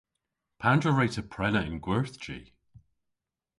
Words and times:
Pandr'a 0.61 0.91
wre'ta 0.95 1.23
prena 1.33 1.61
y'n 1.67 1.77
gwerthji? 1.85 2.39